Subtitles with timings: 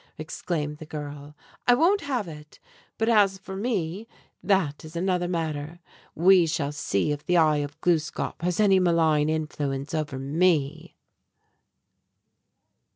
[0.17, 1.35] exclaimed the girl.
[1.67, 2.59] "I won't have it!
[2.97, 4.07] But as for me,
[4.41, 5.79] that is another matter.
[6.15, 10.95] We shall see if the 'Eye of Gluskâp' has any malign influence over me!"